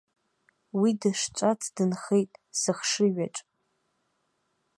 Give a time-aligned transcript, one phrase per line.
[0.79, 3.35] Уи дышҿац дынхеит сыхшыҩаҿ.